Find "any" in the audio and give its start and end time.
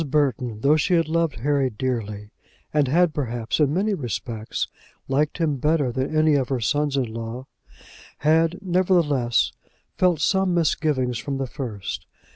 6.17-6.33